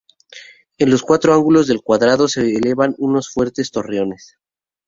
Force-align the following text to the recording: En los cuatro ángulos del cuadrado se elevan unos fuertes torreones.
En 0.79 0.89
los 0.89 1.03
cuatro 1.03 1.31
ángulos 1.31 1.67
del 1.67 1.83
cuadrado 1.83 2.27
se 2.27 2.55
elevan 2.55 2.95
unos 2.97 3.29
fuertes 3.31 3.69
torreones. 3.69 4.35